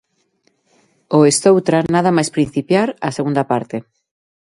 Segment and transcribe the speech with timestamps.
[1.15, 3.77] Ou estoutra nada máis principiar a segunda parte.